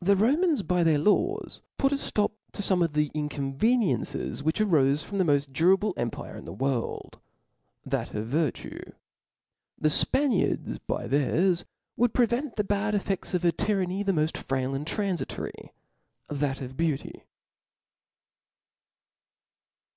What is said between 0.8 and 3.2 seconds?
their laws, put a ftop to fome of the